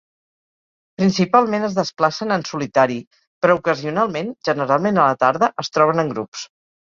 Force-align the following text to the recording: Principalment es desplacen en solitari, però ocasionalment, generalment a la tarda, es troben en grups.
Principalment 1.01 1.67
es 1.67 1.75
desplacen 1.79 2.33
en 2.37 2.45
solitari, 2.51 2.97
però 3.45 3.59
ocasionalment, 3.61 4.33
generalment 4.51 4.99
a 5.03 5.07
la 5.11 5.21
tarda, 5.27 5.51
es 5.67 5.71
troben 5.79 6.05
en 6.07 6.11
grups. 6.17 6.49